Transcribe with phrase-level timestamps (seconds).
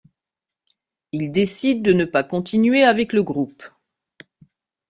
[1.11, 3.61] Il décide de ne pas continuer avec le groupe.